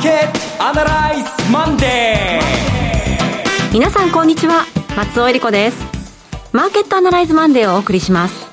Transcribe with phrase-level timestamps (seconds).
[0.00, 3.72] ーケットアナライズマンデー。
[3.72, 4.64] 皆さんこんにちは。
[4.96, 5.76] 松尾英里子です。
[6.52, 8.46] マーケットアナライズマンデーをお送りします。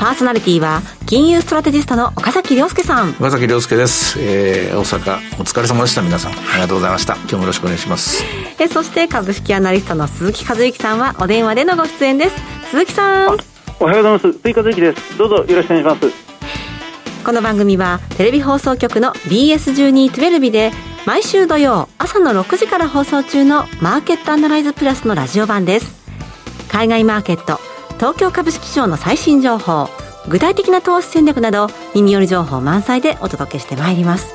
[0.00, 3.10] パーソナリティは金融ストラテジストの岡崎良介さん。
[3.10, 6.32] 岡崎良介です、えー、大阪お疲れ様でした皆さん。
[6.32, 7.16] ありがとうございました。
[7.16, 8.24] 今日もよろしくお願いします。
[8.58, 12.36] えそして株式アナリストの鈴木一之さんはお電話でのご出演です。
[12.70, 13.36] 鈴木さん。
[13.80, 14.32] おはようございます。
[14.32, 15.18] 鈴木一之です。
[15.18, 16.23] どうぞよろしくお願いします
[17.24, 20.72] この番組はテレビ放送局の BS1212 で
[21.06, 26.04] 毎週土曜朝の6時から放送中のマーケットアナライズプラスのラジオ版です。
[26.68, 27.60] 海外マーケット
[27.98, 29.88] 東京株式市場の最新情報
[30.28, 34.34] 具体的な投資戦略など耳寄り情報満載でお届けしてまいります、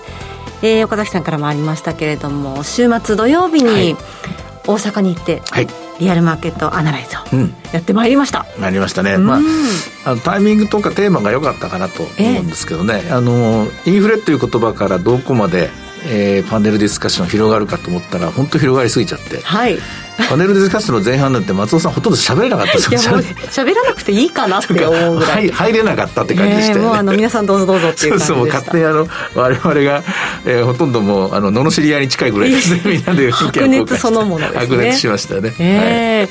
[0.64, 3.96] えー、岡崎さんからもありましたけれども週末土曜日に
[4.66, 5.68] 大阪に行って、はい、
[6.00, 7.38] リアルマーケットアナライズを
[7.74, 9.40] やってまいりました、うん、なりましたね、まあ、
[10.06, 15.70] あのタイミングとかテーマが良かったかなと思うんですけどね、えー、あのインフレという言葉からどこまで
[16.06, 19.78] えー、パネルディスカッション広がるかと思ったら本当広がりすぎちゃって、はい、
[20.30, 23.14] パネルディスカッションの前半なんて松尾さんほとんど喋れなかったですよ。
[23.52, 25.50] 喋らなくていいかなって思うぐらい。
[25.50, 28.28] 入れなかったって感じでしたよね、えー、もうあの皆さんどうぞどうぞっていう感じでした。
[28.28, 30.04] そうそう勝手にあの我々が、
[30.46, 32.82] えー、ほとんどもうあの罵り合いに近いぐらいですね。
[32.86, 34.60] みんなで白熱そのものですね。
[34.60, 36.30] 白熱しましたね、えー、はい、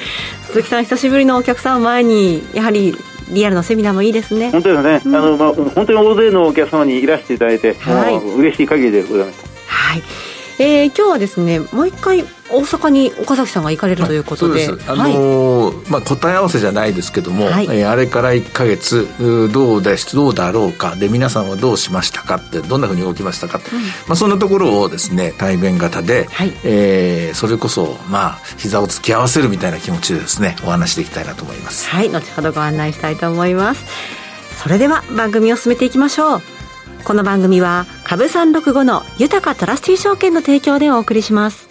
[0.48, 2.96] 鈴木さん久しぶりのお客さん前にやはり
[3.30, 4.50] リアルのセミナーもいいですね。
[4.50, 10.02] 本当ですね、うん、あのまあ本当に大勢のお客様にいらしていただいて、はい、嬉しい限りでございましたはい。
[10.60, 19.06] えー、今日はですねもう一回大阪に岡崎さんが行かれるということで、あのー、まあ、答え合わせじゃないですけども、はい、えー、あれから1か月
[19.52, 20.96] どうですどうだろうか。
[20.96, 31.88] で皆さんはどうしましたかってどんなふうに動きましたか、うん、まあ、そんなところをですね対面型で、はい、えー、それこそまあ膝を突き合わせるみたいな気持ちでですねお話していきたいなと思います。
[31.88, 32.08] はい。
[32.08, 33.84] 後ほどご案内したいと思います。
[34.62, 36.42] それでは番組を進めていきましょう。
[37.04, 41.68] この番組は株365の豊トラスティ証券の提供でお送りします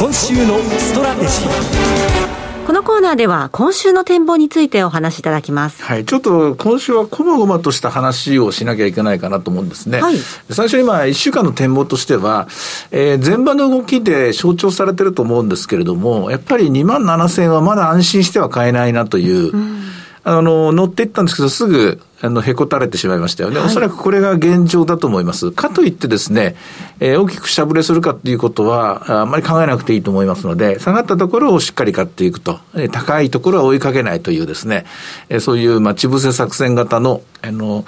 [0.00, 5.82] 今週のストラテジーこのコーナーでは今週の展望についてお話しいただきます。
[5.82, 6.06] はい。
[6.06, 10.00] ちょっと今週はこまごまとした話をしなきゃいけないかなと思うんですね。
[10.00, 10.16] はい。
[10.48, 12.48] 最初にまあ1週間の展望としては、
[12.92, 19.80] えー、前場の動きで象徴されてると思うんですけれども、やっぱり2万7000円はまだ安心しては買えないなという、うん
[20.22, 23.58] あの、乗っていったんですけど、すぐ、あの、へこたれてしまいましたよね。
[23.58, 25.52] はい、おそらくこれが現状だと思います。
[25.52, 26.54] かといってですね、
[27.00, 34.84] えー、大きく下振れするかっていうことは、あんまり考えなくていいと思いますので、下がったところをしっかり買っていくと、えー、高いところは追いかけないというですね、
[35.30, 37.86] えー、そういう待ち伏せ作戦型の、あの、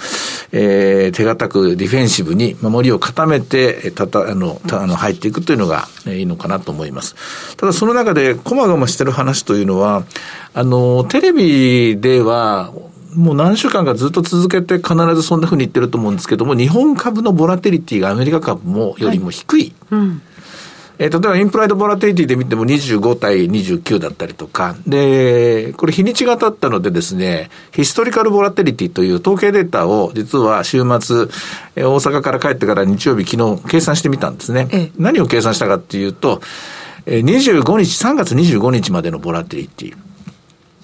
[0.52, 7.56] えー、手堅くディフェンシブに守りを固めて、たた、あの、たあの入っていくというのが、えー、いいのかなと思います。
[7.56, 10.04] ただその中で、こまごましてる話というのは、
[10.54, 12.72] あの、テレビでは、
[13.14, 19.74] もう何週間かずっと続けて必ずそんなふうに言ってると思うんですけども、日本株のボラテリティがアメリカ株もよりも低い。
[19.90, 20.22] はいうん
[20.98, 31.26] えー、例えばインプライドボラテリティで見ても25対29だったりとか、で、これ日にちが経ったのでですね、ヒストリカルボラテリティという統計データを実は週末、
[31.76, 34.68] えー、大阪から帰ってから日曜日昨日計算してみたんですね。
[34.70, 36.40] ええ、何を計算したかっていうと、
[37.06, 39.96] えー、25日、3月25日までのボラテリティ。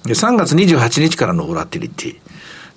[0.09, 2.17] で、3月28日からのボラティリティ。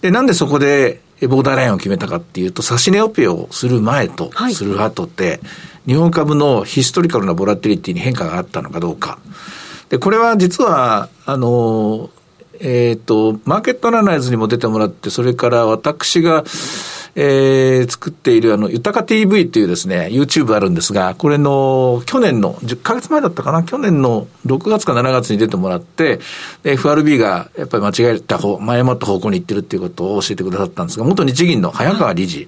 [0.02, 5.40] で、なんでそこでボーダーラインを決めたかっていうと、指し値オペをする前とする後って、はい、
[5.88, 9.20] 日本株のヒストリカルなボラティリティに変化があったのかどうか。
[9.90, 12.10] で、これは実は、あの、
[12.60, 16.44] えっ、ー、と、マーケットアナライズにも出てもらって、それから私が、
[17.16, 26.20] えー、作っているあの、豊か TV っていうですね、YouTube あるんですが、これの、去年の、10ヶ月前だったかな、去年の6月か7月に出てもらって、
[26.64, 32.48] FRB がやっぱり間違えた方、誤った方向に行ってるっていうことを教えてくださったんですが、元日銀の早川理事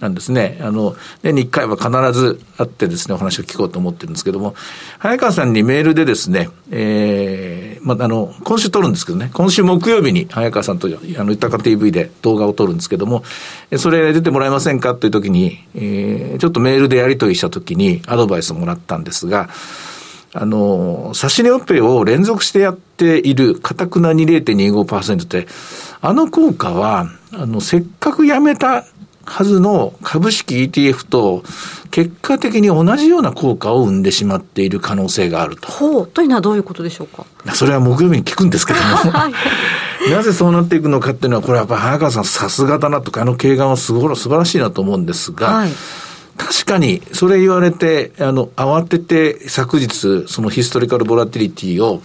[0.00, 0.56] なんですね。
[0.60, 4.54] はい、あの、年に1回は必ず会ってですね、お話を聞こうと思ってるんですけども、
[4.98, 13.24] 早川さんにメールでですね、えー、まあ、あの、今週撮るんですけどね、今週木曜日に早川さんと、あの、豊か TV で動画を撮るんですけども、
[13.76, 14.94] それ出てもらえませんか？
[14.94, 19.48] という時に、えー、ちょっとメールでやり取りした時にアドバイスをもらったんですが、
[20.34, 25.48] あの、差し値オペを連続してやっている、かたくなに0.25%って、
[26.00, 28.84] あの効果は、あの、せっかくやめた
[29.28, 31.42] はずの株式 ETF と
[31.90, 35.68] 結果的に同じような効果を生んでしまっている可能性があると。
[35.68, 36.06] ほう。
[36.06, 37.26] というのはどういうことでしょうか？
[37.54, 38.86] それは木曜日に聞くんですけども。
[38.86, 39.32] はい、
[40.10, 45.70] なぜそうなっていくのかっていうのは、これはやっぱり早川さんさすがだなとか、あの経眼はすごい素晴らしいなと思うんですが、はい
[46.38, 52.00] 確かに、それ言われて、あの、慌てて昨日、そのヒストリカルボラティリティを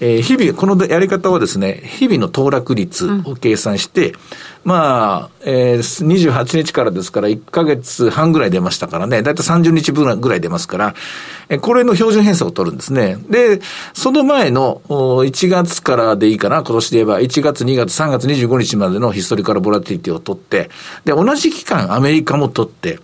[0.00, 4.16] えー、日々、このやり方はですね、日々の騰落率を計算して、うん、
[4.64, 10.94] まあ、えー、28日からですから1ヶ月半ぐらい出ましたからね、だいたい30日分ぐらい出ますから、
[11.48, 13.18] えー、これの標準偏差を取るんですね。
[13.28, 13.60] で、
[13.92, 20.70] その前の1月からでいいかな、今年で言えば、1月、2月、3月25日までのヒストリカルボラティリティを取って、
[21.04, 23.00] で、同じ期間アメリカも取って、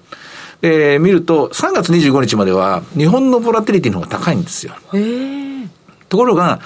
[0.61, 4.75] で、見ると、3月25日までは日本のボラティリティの方が高いんですよ。
[4.93, 5.44] へー
[6.15, 6.61] ところが、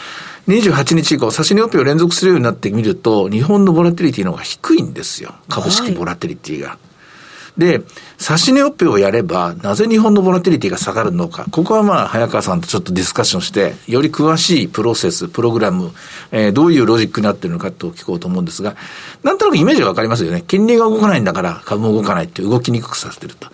[0.47, 5.35] 28日以降、差し値オペを連続するようになってみると、日本のボラティリティの方が低いんですよ。
[5.49, 6.69] 株式ボラティリティが。
[6.69, 6.79] は
[7.57, 7.81] い、で、
[8.19, 11.47] 差し値オペをやれば、なぜ日本のボラティリティが下がるのか。
[11.51, 15.93] ここはまあ、早川さんとちょっとディスカッションして、より詳しいプロセス、プログラム、
[16.31, 18.77] えー、どういうロジックになってるのかと聞こうと思うんですが、
[19.23, 20.45] なんとなくイメージがわかりますよね。
[20.47, 23.49] 金利が動かないんだから株も動かないって動きにくくさせてると。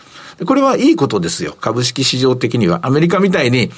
[0.44, 1.56] これはいいことですよ。
[1.60, 2.80] 株式市場的には。
[2.82, 3.70] アメリカみたいに、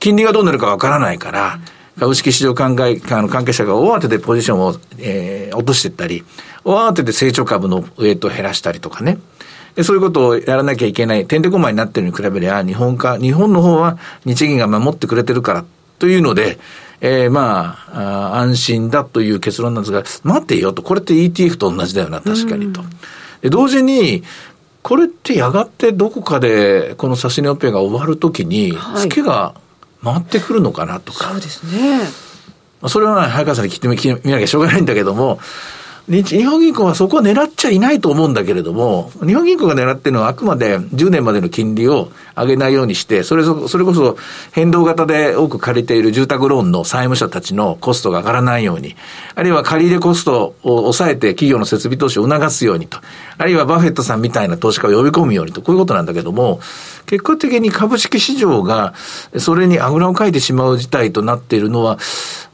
[0.00, 1.60] 金利がどうなるかわからないから、
[1.98, 6.24] 株式市場関係関係者が大当てでポジションを、えー、落としていったり、
[6.64, 9.18] 大当てで成長株のウエイトを減らしたりとかね。
[9.82, 15.64] そういうことをやらなきゃいけない、てんてこまいになってるに比べりゃ、日本か、日本の方は日銀が守ってくれてるから
[15.98, 16.58] というので、
[17.02, 22.82] えー、まあ安心だという結論なんですが、待ってよと、これって ETF と同じだよな、確かにと。
[23.42, 24.22] で同時に、
[24.82, 29.54] これってやがてどこかでこの指し値オペが終わるときに、ツケが
[30.02, 31.30] 回ってくるのかなとか。
[31.30, 32.00] そうですね。
[32.88, 35.38] それは、早川さんに聞いてみなきゃしょうがないんだけども、
[36.10, 44.16] 日本銀行はそこは狙っちゃいないと思うんだけれども、日本銀行が狙ってるのはあくまで10年までの金利を上げないようにして、それそそれこそ
[44.50, 48.96] 変動型で多く借りている住宅ローンの債務者たちのコストが上がらないように、
[49.36, 52.98] あるいは借り入れコストを抑えて企業の設備投資を促すようにと、
[53.38, 56.58] あるいはバフェットさんみたいな投資家を呼び込むようにと、こういうことなんだけども、
[57.06, 58.94] 結果的に株式市場が
[59.38, 61.98] それにあぐらをかいてしまう事態となっているのは、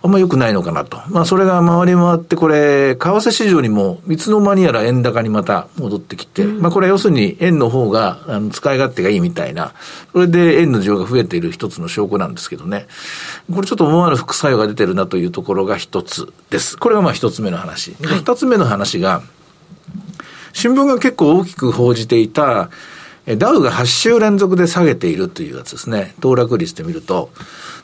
[0.03, 0.99] あんま良くないのかなと。
[1.09, 9.75] まあ、それが回り回って、これ、為替市場にも、いつの間にやら円高にまた戻ってきて、うん、まあ、これは要するに円の方が、あの、使い勝手がいいみたいな、
[10.13, 12.87] それで円の需要が増えている一つの証拠なんですけどね。
[13.53, 16.77] これちょっと思わぬ副作用が出てるなというところが一つです。
[16.77, 17.97] これがまあ一つ目の話。
[18.01, 19.23] 二、はい、つ目の話が、
[20.53, 22.71] 新聞が結構大きく報じていた、
[23.39, 26.15] ダウが8週連続で下げているというやつですね。
[26.21, 27.31] 騰落率で見ると、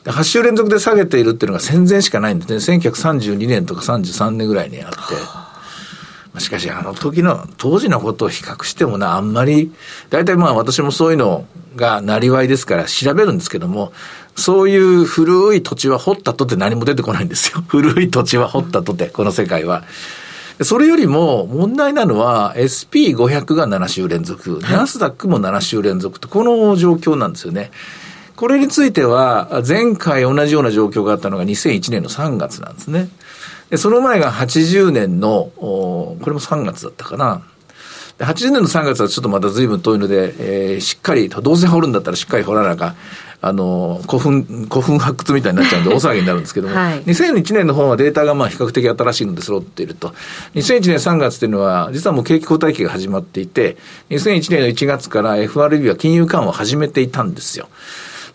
[0.05, 2.77] 8週連続で下げているっていうのが戦前しかないんですね。
[2.77, 5.42] 1932年とか33年ぐらいにあって。
[6.39, 9.71] しかし、あの時の、当時のことを比較してもな、あんまり、
[10.09, 11.45] 大体まあ私もそういうの
[11.75, 13.93] がなりわいですから調べるんですけども、
[14.35, 17.63] そういう古い土地は掘ったとて何も出てこないんですよ。
[17.67, 19.83] 古い土地は掘ったとて、この世界は。
[20.61, 27.71] それよりも問題なのは SP500 が7週連続、ナスダックも7週連続と、この状況なんですよね。
[28.35, 33.09] これについては、前回同じような状況があったのが2001年の3月なんですね。
[33.73, 37.41] でその前が80年の、これも3月だったかな。
[38.19, 40.35] 80年の3月はちょっとまた随分遠いので、
[40.73, 42.93] えー、しっかり、どうせ掘るんだったらしっかり掘らなきゃ、
[43.41, 50.13] あの、古墳、古墳発掘みたいになっちゃうんで 大騒ぎになるんですけども、はい、2001年の方はデータがまあ比較的新しいので揃っていると。
[50.53, 53.77] 2001年3月っていうのは、実はもう景気後退期が始まっていて、
[54.11, 57.69] 2001年の1月から FRB は金融緩和を始めていたんですよ。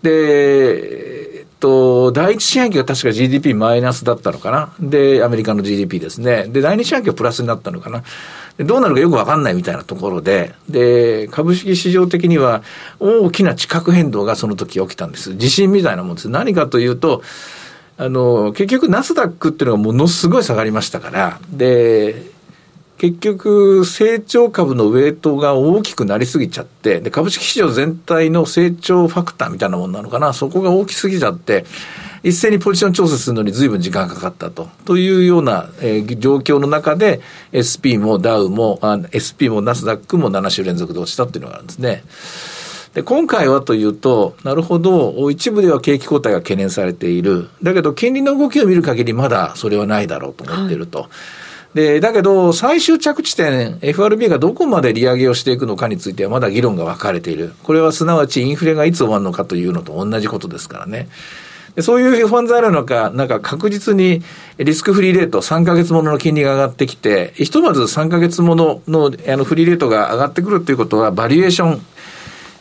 [0.02, 4.72] で、えっと、第一四半期が確か GDP マイナスだったのかな？
[4.80, 6.46] で、アメリカの GDP ですね。
[6.48, 8.04] で、第二四半期はプラスになったのかな？
[8.58, 12.62] どうなるかよくわかんないみたいなところで、で、株式市場的には
[12.98, 15.36] 大きな地殻変動がその時起きたんです。
[15.36, 16.28] 地震みたいなもんです。
[16.28, 17.22] 何かというと、
[17.96, 22.30] あの、結局ナスダックっていうのがものすごい下がりましたから、で、
[22.98, 31.64] 結局、成長株のウェイトが大きくなりすぎちゃって、で、株式市場全体の成長ファクターみたいなもんなのかな、そこが大きすぎちゃって、
[32.24, 34.68] 一斉にポジション調整するのに随分時間がかかったと。
[34.84, 37.20] というような、えー、状況の中で、
[37.54, 38.80] SP もダウも、
[39.14, 42.02] SP もナスダックも7週連続で落ちたっていうのがあるんですね。
[42.94, 47.48] で、今回はというと、なるほど、一部では景気後退が懸念されている。
[47.62, 51.02] だけど、金利の動きを見る限りまだそれはないだろうと思っていると。
[51.02, 51.08] はい
[51.78, 57.54] で、だけど、最終着地点、FRB がどこまで利上げをしていくのかについてはまだ議論が分かれている。
[57.62, 61.08] これはすなわちインフレがいつ終わるのかというのと同じことですからね。
[61.78, 64.24] そういう不安材料の中、なんか確実に
[64.58, 71.86] リスクフリーレート、3ヶ月ものの金利が上がってきて、ひとまず3ヶ月もののあのフリーレートが上がってくるということは、バリエーション、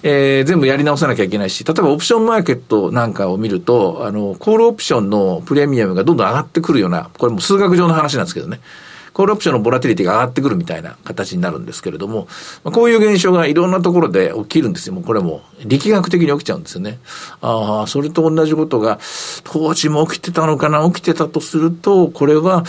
[0.03, 8.59] えー、全部やり直さなきゃいけないし、例えばオプションマーケットなんかを見ると、あの、コールオプションのプレミアムがどんどん上がってくるような、これも数学上の話なんですけどね。
[9.17, 12.27] コールオプションのボラティリティが上がってくるみたいな形になるんですけれども、
[12.63, 14.93] まあ、こういう現象がいろんなところで起きるんですよ。
[14.93, 16.99] もうこれも力学的に起きちゃうんですよね。
[17.41, 18.99] ああ、それと同じことが
[19.43, 22.63] 当時も起きてたのかな、起きてたとすると、これは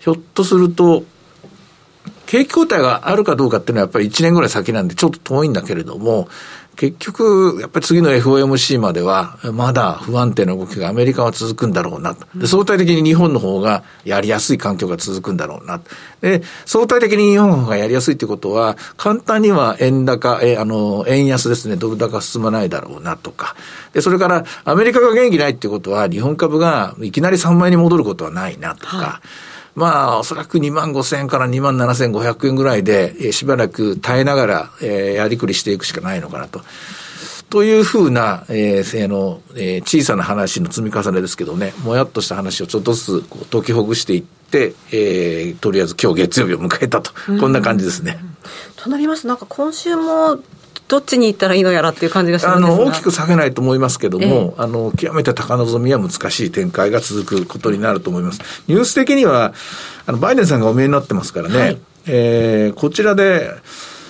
[0.00, 1.04] ひょっとすると、
[2.26, 6.26] 景気後退があるかどうかっていうのはやっぱり1年ぐらい先なんでちょっと遠いんだけれども、
[6.76, 12.26] 結局、やっぱり次の FOMC までは、まだ不安定な動きがアメリカは続くんだろうなと。
[12.34, 15.90] で、相対的に日本の方がやりやすい環境が続くんだろうなと。
[16.20, 23.56] で、相対的に日本の方がやりやすいってことは、簡単には円高、え、あの、円安ですね、ドル高進まないだろうなとか。
[23.94, 28.96] で、それから、アメリカが元気ないってことは、日本株がいきなり3万円に戻ることはないなとか。
[28.96, 36.62] はいまあ、おそらく2万5千円から2万7千500円ぐらいで、えー、しばらく耐えながら、えー、やりくりしていくしかないのかなと。
[37.50, 48.18] というふうな、えー、の、えー、小さな話の積み重ねですけどね、もやっとした話をちょっとずつこう解きほぐしていって、えー、とりあえず今日月曜日を迎えたと、こんな感じですね。
[48.76, 50.38] となりますなんか今週も
[50.88, 58.40] どっちに行ったらいいのやらっていう感じがしますあの大きく下げないと思いますけども、ええ、あの極めて高望みは難しい展開が続くことになると思います。
[58.68, 59.52] ニュース的には
[60.06, 63.50] あのバイデンさんがお見えになってますからね、はい、えー、こちらで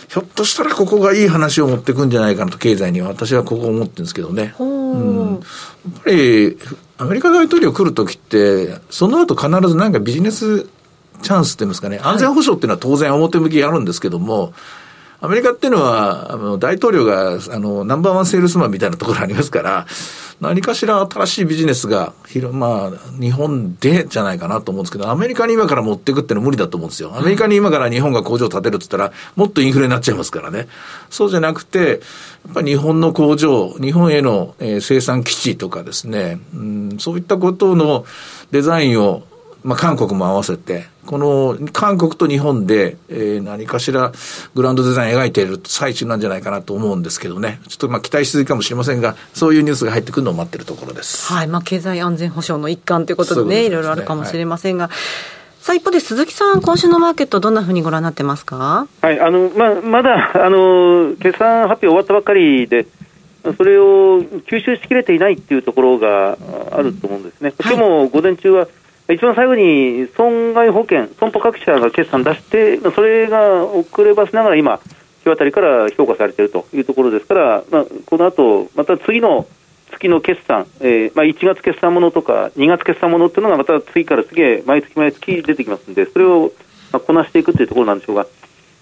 [0.09, 3.09] ひょっとしたらここがいい話を持っていくんじゃないかなと、経済には。
[3.09, 4.55] 私はここ思ってるんですけどね。
[4.59, 5.41] うん、やっ
[6.05, 6.59] ぱり、
[6.99, 10.69] アメリカ大統領来るときって、その後必ずなんかビジネス
[11.23, 14.55] チャンスって言いますかね、安全保障っていうのは当然表向きあるんですけども、
[15.21, 19.87] アメリカっていうのは、あの、大統領が、あの、ナンバーワンセールスマンみたいなところありますから、
[20.41, 22.13] 何かしら新しいビジネスが、
[22.53, 27.17] まあ、日本でじゃないかなと思うんですけど、アメリカに今から持っていくってのは無理だと思うんですよ。
[27.17, 30.69] アメリカに今から日本が工場を建てるって言ったら、もっとインフレになっちゃいますからね。
[31.09, 31.95] そうじゃなくて、や
[32.51, 38.05] っぱり日本の工場、日本への、えー、生産基地とかですね、うん、そういったことの
[38.51, 39.25] デザインを
[39.67, 44.13] まあ、韓国も合わせて、この韓国と日本で、えー、何かしら
[44.55, 51.33] グランドデザイン描いている最中なんじゃないかなと思うんですけどね、ちょっとまあ期待しすぎかもしれませんが、そういうニュースが入ってくるのを待っているところです。
[51.33, 54.85] はい、まあ、経済安全保障の一環ということでね、いろいろあるかもしれませんが。
[54.85, 54.93] はい
[55.59, 59.19] さあ一方で鈴木さん、今週のマーケット、どんなふうにご覧になってますか、はい。
[59.19, 62.87] あのままだあの決算発表終わったばっかりで、
[63.55, 66.39] それを吸収しきれていないっていうところが
[66.73, 68.69] あると思うんですね、はい、今日も午前中は
[69.09, 74.81] 一番最後に損害保険、損保各社が決算出して、それが遅ればせながら今、
[75.27, 79.47] 日渡りから評価されているというところですから、まあ、この後また次の
[79.93, 86.53] 月の決算、えーまあ、1月決算ものとか2月決算ものっていうのがまた次から次へ毎月毎月出てきますので、それを
[86.93, 88.27] まあこなしていくというところなんでしょうが、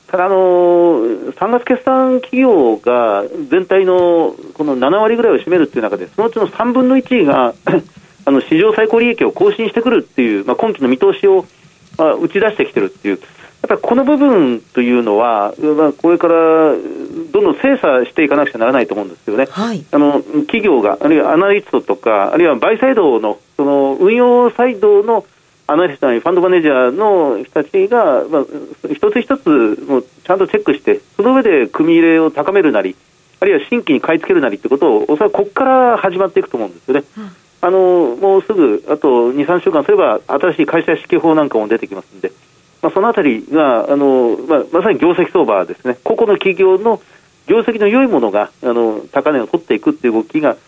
[0.09, 7.55] ただ、あのー、3月決算企業が全体のこの7割ぐらいを占めるという中で、そのうちの3分の1が
[8.25, 11.47] あの史上最高利益を更新してくるっていう、まあ、今期の見通しを、
[11.99, 25.25] まあ、打ち出してきてるっていう、やっぱりこの部分というのは、まあ、これからどんどん精査していかなくちゃならないと思うんですよね、はい、あの企業が、あるいはアナリストとか、あるいはバイサイドのその運用サイドの
[25.67, 28.45] アナリストやファンドマネージャーの人たちが、まあ、
[28.93, 32.97] 一つ一つもちゃんとチェックして、その上で組み入れを高めるなり、
[33.41, 37.05] あるいは新規に買い付けるなりということを、おそらくここから始まっていくと思うんですよね。
[37.17, 42.31] うんあのもうすぐ、あと2、3週間すれば、新しい会社指揮法なんかも出てきますので、
[42.83, 47.01] まあ、そのあたりが、あのまあ、まさに業績相場ですね、個々の企業の
[47.47, 50.59] 業績の良いものがあの高値を取っていくという動きが、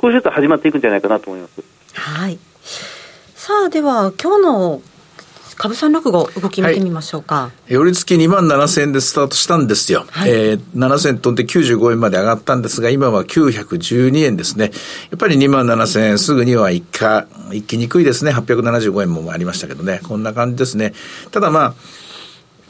[0.00, 1.62] 少しずつ始まっていくんじゃないかなと思います。
[1.92, 2.38] はい。
[3.34, 4.82] さあでは今日の
[5.56, 7.34] 株三落語、動き見てみましょうか。
[7.36, 10.04] はい、寄り付き2万7000円でスタートしたんですよ。
[10.10, 14.70] はい、えー、7000飛んで95円まで上がったんですが、今は912円ですね。
[15.10, 18.32] やっぱり2万7000円すぐには一回、行きにくいですね。
[18.32, 20.00] 875円もありましたけどね。
[20.06, 20.92] こんな感じですね。
[21.30, 21.74] ただまあ、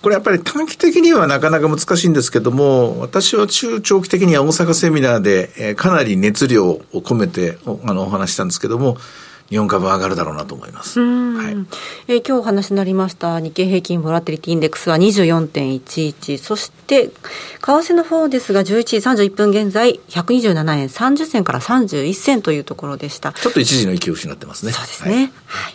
[0.03, 8.99] これやっぱり短期的にはなかなか難しいんですけども、私は中長期的には大阪セミナーで、えー、かなり熱量を込めておあのお話したんですけども、
[9.49, 11.01] 日本株上がるだろうなと思います。
[11.01, 11.57] はい、
[12.09, 17.13] えー、今日お話になりました日経平均ボラテリティインデックスは24.11、そして為
[17.61, 23.33] 替の方ですが11時31分現在127円30銭から31銭というところでした。
[23.33, 24.73] ちょっと一時の勢いを失ってますね。
[24.73, 25.15] そうですね。
[25.15, 25.23] はい。
[25.47, 25.75] はい、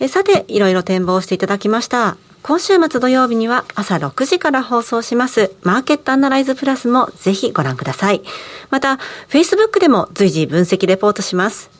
[0.00, 2.16] えさて、いろいろ展望していただきました。
[2.42, 8.22] 今週末土曜日には朝6時から放送しますマーケットアナライズプラスもぜひご覧ください。
[8.70, 11.75] また、Facebook でも随時分析レポートします。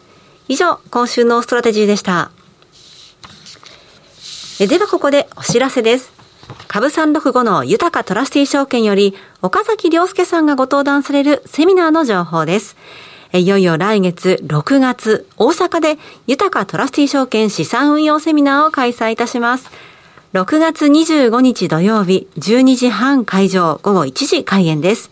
[0.48, 2.30] 以上、今週のストラテジーでした。
[4.60, 6.12] ではここでお知らせです。
[6.68, 12.76] 株365の豊トラスティ証券より岡崎良介さんがご登壇されるセミナーの情報です。
[13.32, 15.98] いよいよ来月6月大阪で
[16.28, 19.68] 豊かトラスティ証券資産運用セミナーを開催いたします。
[20.32, 25.10] 6月25日土曜日12時半会場午後1時開演です。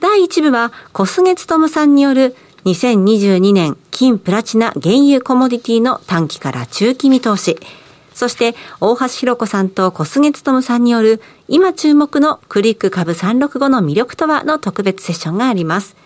[0.00, 7.58] 第1部は小菅勤さんによる2022年金プラチナ原油コモディティの短期から中期見通し。
[8.14, 15.96] そして大橋弘子さんと小菅勤さんによる今注目のクリック株365の魅力とはの特別セッションがあります。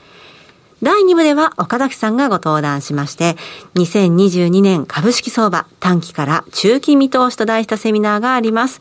[0.83, 3.37] 第2部では岡崎さんがご登壇しまして、
[3.77, 8.81] 2022年株式相場短期から中期見通しと題したセミナーがあります。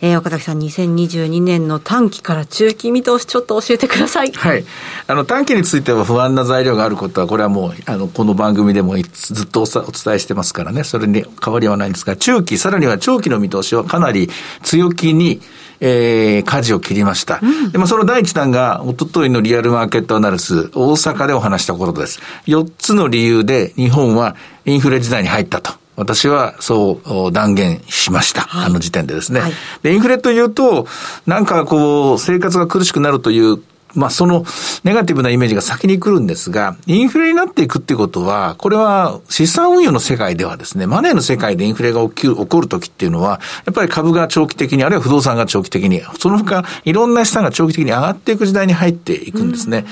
[0.00, 4.32] えー、岡崎さん、2022年の短期から中期見通し、ちょっと教えてください。
[4.32, 4.64] はい。
[5.08, 14.30] あの、短期については不安な材料があることは、これはもう、あの、この番組でもずっとお伝えしてますからね、それに変わりはないんですが、中期、さらには長期の見通しはかなり
[14.62, 15.40] 強気に、
[15.80, 17.40] えー、舵を切りました。
[17.42, 22.20] うん、でもその第一弾が、おとといのリアルマーケットアナリス、大阪でお話したことです。
[22.46, 25.72] 4つの理由で日本はインフレ時代に入ったと。
[25.96, 28.42] 私はそう断言しました。
[28.42, 29.92] はい、あの時点でですね、はい、で。
[29.94, 30.86] インフレというと、
[31.26, 33.60] なんかこう、生活が苦しくなるという
[33.94, 34.44] まあ、その
[34.84, 49.86] ネガティブなイメージが先に来るんですが、インフレになっていくってことは、これは資産運用の世界ではですね、マネーの世界でインフレが起きる、起こるときっていうのは、やっぱり株が長期的に、あるいは不動産が長期的に、その他、いろんな資産が長期的に上がっていく時代に入っていくんですね。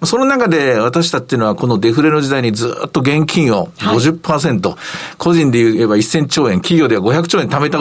[0.00, 4.78] うん、その中で私たちっていうのは、このデフレの時代にずっと現金を50%、はい、
[5.18, 7.78] 個人で言えば1000兆円、企業では500兆円貯めた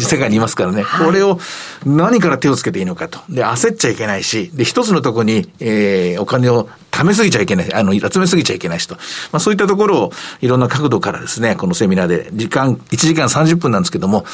[0.00, 1.38] 世界にいますからね、はい、これを
[1.84, 3.20] 何から手をつけていいのかと。
[3.28, 8.94] で、焦っちゃいけないし、で、一つのところに、えー、お金を貯めすぎちゃいけない、あの、集めすぎちゃいけない人。
[8.94, 9.00] ま
[9.34, 14.24] あそういったところをいろんな角度からですね、このセミナーで時間、1時間30分なんですけども、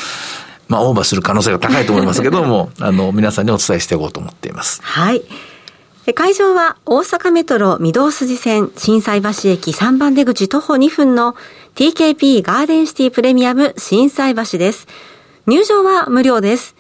[0.69, 4.81] まあオーバーする可能性が高いと思いますけども、 あの、皆さんにお伝えしていこうと思っています。
[4.83, 5.23] はい。
[6.15, 11.35] 会場は大阪メトロ御堂筋線震災橋駅3番出口徒歩2分の
[11.77, 14.87] TKP ガーデンシティプレミアム震災橋です。
[15.47, 16.75] 入場は無料です。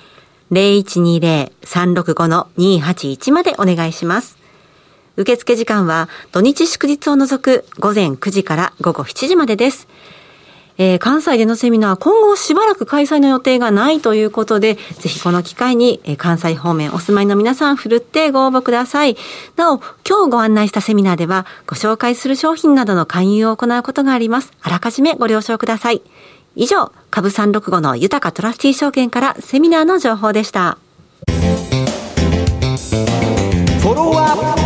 [0.51, 4.39] 0120-365-281までお願いします。
[5.15, 9.87] 受付時間は土日祝日を除く午前9時から午後7時までです。
[10.83, 19.17] えー、関西でのセミナー、今後しばらく開催の予定がないということで、ぜひこの機会に、えー、関西方面お住まいの皆さん、ふるってご応募ください。
[19.55, 24.51] なお、今日ご案内したセミナーでは、ご紹介する商品などの勧誘を行うことがあります。
[24.61, 26.03] あらかじめご了承ください。
[26.57, 30.79] 以上、株365の豊かトラスティー証券からセミナーの情報でした。
[31.29, 34.62] フォロワー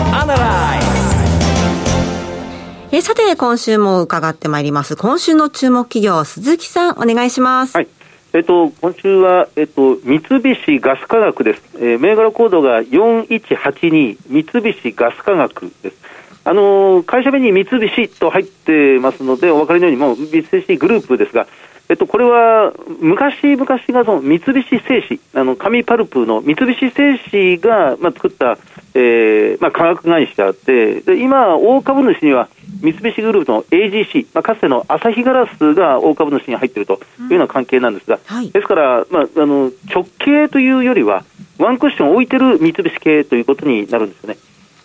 [2.97, 4.97] えさて、今週も伺ってまいります。
[4.97, 7.77] 今週の注目企業、鈴木さん、お願いします。
[7.77, 7.89] はい。
[8.33, 11.63] えっと、今週は、えっと、三菱ガス化学です。
[11.75, 15.97] えー、銘柄コードが4182、三菱ガス化学です。
[16.45, 21.47] あのー、会社名に三菱と入ってますので、お分かりのように、もう三菱グループですが、
[21.91, 28.59] えっと、これは昔々がその三菱製紙、あの紙パルプの三菱製紙が、まあ、作った、
[28.95, 32.49] えーまあ、化学会社でで、今、大株主には
[32.93, 41.25] 三菱グループの AGC、まあ、かつてのアサヒガラスが大株主に入っているというような関係なんですが、うんはい、ですから、まあ、あの直系というよりは、
[41.59, 44.37] ワンクッション置いてる三菱系ということになるんですよね。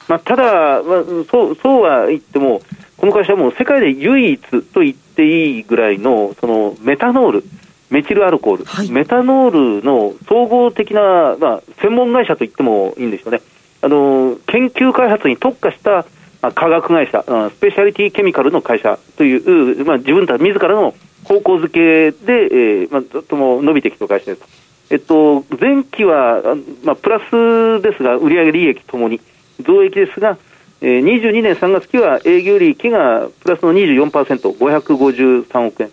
[0.07, 2.61] まあ、ただ、まあ、そうそうは言っても、
[2.97, 7.43] この会社はもう世界で唯一と言っていいぐらいのそのメタノール、
[7.89, 13.41] メチルアルコール、はい、メタノールの総合的な、まあ、専門会社と言ってもいいんですよね。
[13.83, 16.05] あの研究開発に特化した
[16.41, 24.61] 化学会社、スペシャリティケミカルの会社という、まあ、自分たち自らの方向づけで、えーまあ、ずっとも伸びてきた会社です。
[24.89, 26.41] えっと、前期は、
[26.83, 29.21] まあ、プラスですが、売上利益ともに
[29.61, 30.37] 増益ですが、
[30.81, 34.11] えー、22年3月期は営業利益がプラスの24%、
[34.57, 35.91] 553億円。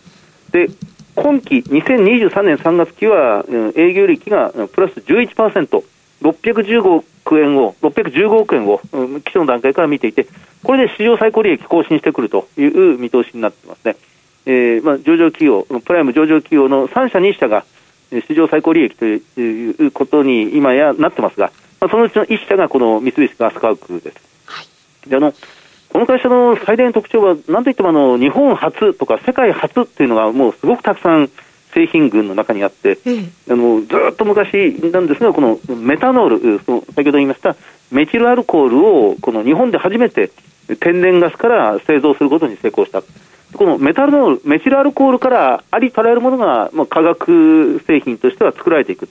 [0.50, 0.68] で、
[1.14, 3.44] 今期2023年3月期は、
[3.76, 5.84] 営業利益がプラス11%、
[6.22, 8.80] 615億円を、615億円を、
[9.24, 10.26] 基礎の段階から見ていて、
[10.62, 13.96] これで史上最高利益更新してくるという見通しになってますね。
[14.46, 17.64] えー、まあ、上場企業、プライム上場企業の3社2社が、
[18.26, 24.16] 史上最高利益ということに今やなってますが、まあ、そのうちの1社がこの三菱ガス化学です。
[24.46, 24.62] は
[25.06, 25.34] い、であの
[25.90, 31.30] この会社の最大の特徴は、なんといってもあの日本初とか世界初っていうのがもうすごくたくさん
[31.74, 32.98] 製品群の中にあって、
[33.50, 37.56] あのずっと昔なんですが、このメタノール、その先ほど言いました
[37.90, 40.30] メチルアルコールをこの日本で初めて
[40.80, 43.02] 天然ガスから製造することに成功した。
[43.54, 49.08] このメタノール、メチルアルコールからありとあらゆるものが、まあ、化学製品としては作られていく。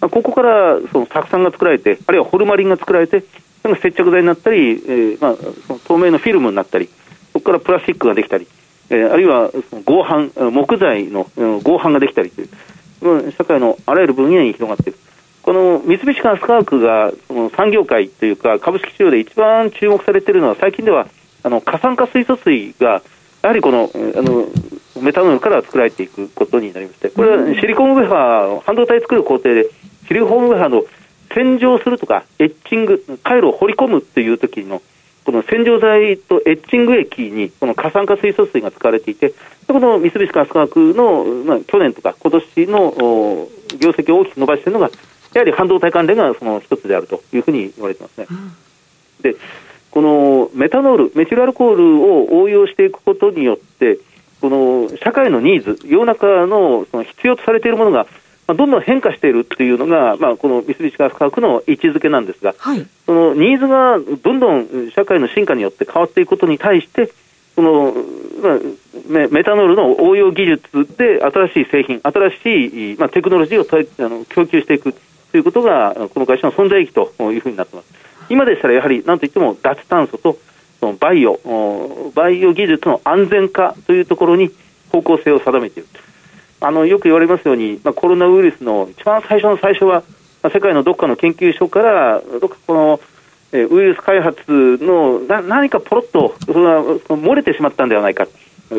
[0.00, 3.22] まあ、ここからその酢酸が作られて、あるいはホルマリンが作られて、
[3.80, 6.88] 接着剤になったり、えーまあ、その透明のフィルムになったり、
[7.32, 8.46] そこからプラスチックができたり、
[8.90, 9.50] えー、あるいは
[9.84, 11.28] 合板、木材の
[11.62, 14.98] 合板ができたりという、社会のあらゆる分野に広がっている。
[15.42, 21.06] この三菱ガス化学がその産業界というか株式市場で一番注目されているのは最近では
[21.44, 23.00] あの過酸化水素水が
[23.42, 24.48] やはりこのあの
[25.00, 29.70] メタノールから作られていくことになりまして、これはシリコンウェハー、半導体作る工程で、
[30.08, 30.84] シリコンウェハーの
[31.32, 34.82] 洗浄するとか、エッチング、回路を掘り込むっていう時の、
[35.26, 39.34] この洗浄剤とエッチング液に、この過酸化水素水が使われていて、
[39.66, 43.48] この三菱化学の、まあ、去年とか今年の
[43.80, 44.88] 業績を大きく伸ばしているのが、
[45.34, 48.28] やはり半導体関連がその一つであるというふうに言われてますね。
[48.30, 48.52] うん、
[49.20, 49.36] で、
[49.90, 53.98] このメタノール、メチルアルコールを応用していくことによって、
[54.40, 58.06] この社会のニーズ、世の中のその必要とされているものが、
[58.46, 67.12] まあ、どんどん変化しているっていうのが、まあ、この三菱化学の位置づけなんですが、はい、そのニーズがどんどん社会の進化によって変わっていくことに対して、
[67.54, 67.94] その
[68.42, 68.58] まあ、
[69.08, 74.94] メメタノールの応用技術で新しい製品、新しい、まあ、テクノロジーをあの供給していく
[75.32, 77.94] ということが、この会社の存在意義というふうになっています。
[78.28, 80.38] 今でしたらやはりなんといっても脱炭素と
[80.80, 84.50] そのバイオ、バイオ技術の安全化というところに
[84.90, 85.88] 方向性を定めている。
[86.60, 90.02] あのよく言われますように、まあ、コロナウイルスの一番最初の最初は、
[90.42, 93.00] まあ、世界のどっかの研究所から、どっかこの、
[93.52, 98.26] えウイルス開発のな何かポロッとそれは漏れてしまったんではないか、
[98.70, 98.74] う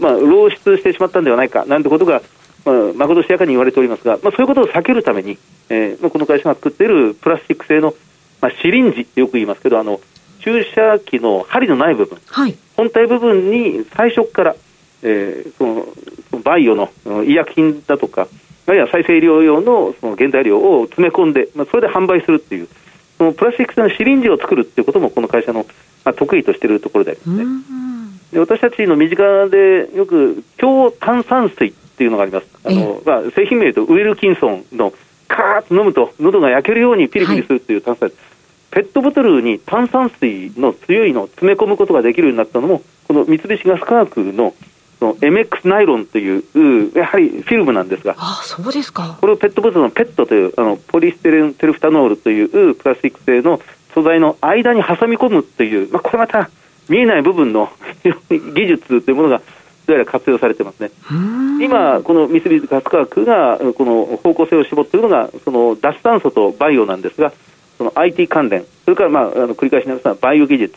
[0.00, 2.20] まあ、漏出してしまったんではないかなんてことが、
[2.64, 5.38] まあ、まことしやかに言われておりますが、まあ、そういうことを避けるために、
[5.70, 7.94] えー、この会社が作っているプラスチック製の、
[8.40, 10.00] まあ、シリンジってよく言いますけど、あの
[10.40, 14.56] 注射器の針のない部分、はい、本体部分に最初から、
[15.02, 15.64] えー、そ
[16.36, 16.90] のバイオの
[17.24, 18.28] 医薬品だとか、
[18.66, 22.68] あるいは再生医療用のその原材料を詰め込んで、まあ、それで販売するっていう、
[23.18, 25.66] そのプラスチック製のシリンジを作るっていうことも、この会社の、
[26.04, 27.46] まあ、得意としているところでありますね。
[28.32, 32.46] で私たちの身近でよく強炭酸水っていうのがあります。
[32.64, 34.92] あの、まあ、製品名とウィルキンソンの
[35.28, 38.14] カーッと飲むと喉が焼けるようにピリピリするっていう炭酸水。
[38.16, 38.32] はい
[38.72, 44.56] ペットボトルに炭酸水の強いのを詰め込むことができるようになったのも、この三菱ガス化学のそ
[45.02, 46.42] の MX ナイロンという、
[46.94, 49.18] やはりフィルムなんですが、あそうですか。
[49.20, 53.60] これをペットボトルのペットというあのポリステレンテルフタノールというプラスチック製の
[53.94, 56.50] 素材の間に挟み込むという、まあ、これまた
[56.88, 57.70] 見えない部分の
[58.54, 59.42] 技術というものが
[59.86, 60.90] どうやら活用されてますね。
[61.60, 67.32] 今、この三菱ガス化学がこの方向性を絞っているのが、その脱炭素とバイオなんですが、
[67.78, 70.74] その IT 関連、それから、まあ、あの繰り返しになりますが、バイオ技術、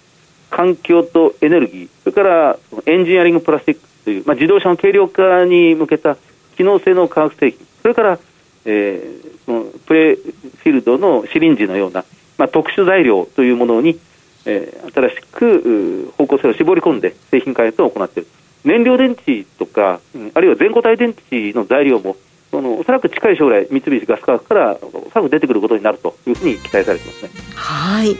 [0.49, 6.15] 環境とエネルギー、それからエンジニアリングプラスチックという、まあ、自動車の軽量化に向けた
[6.55, 8.19] 機能性の化学製品、それから、
[8.63, 12.05] えー、のプレフィールドのシリンジのような、
[12.37, 13.99] まあ、特殊材料というものに、
[14.45, 18.29] えー、新しく方向性を絞り込んで製品開発を行っている。
[18.63, 19.99] 燃料電池とか、
[20.33, 22.15] あるいは全固体電池の材料も
[22.51, 27.29] そのおそらく近い将来、三菱ガス化学からおそらく出てくることになるというふうに期待されていますね。
[27.55, 28.15] はい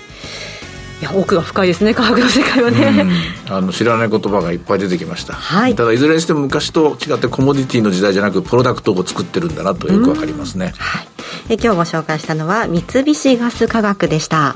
[1.05, 3.05] や奥が深いですね科学の世界はね、
[3.49, 11.07] あの知らない言葉がいっぱい出てきました、はい、ただいずれにしても昔と違ってコモディティの時代じゃなくプロダクトを作ってるんだなとよくわかりますね、はい、
[11.49, 14.55] え今日ご紹介したのは三菱ガス化学でした。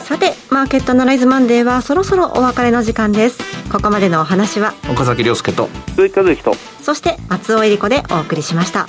[0.00, 3.38] さてマーケットアナライズマンデーはそろそろお別れの時間です。
[3.70, 8.88] ここまでのお話は岡崎亮介と鈴木和之とそして松尾恵里子でお送りしました。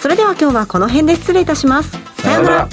[0.00, 1.90] それでは今日はこの辺で失礼いたします。
[2.22, 2.68] さようなら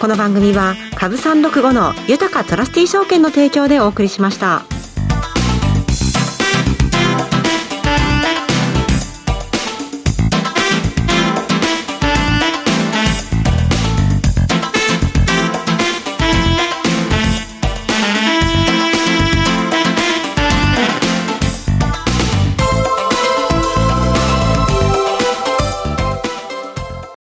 [0.00, 4.69] この番組は株三六五の豊かトラスティ証券の提供でお送りしました。